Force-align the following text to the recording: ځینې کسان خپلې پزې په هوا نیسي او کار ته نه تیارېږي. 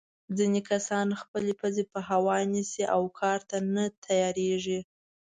ځینې 0.37 0.61
کسان 0.69 1.07
خپلې 1.21 1.53
پزې 1.61 1.83
په 1.91 1.99
هوا 2.09 2.35
نیسي 2.53 2.83
او 2.95 3.03
کار 3.19 3.39
ته 3.49 3.57
نه 3.73 3.85
تیارېږي. 4.05 4.79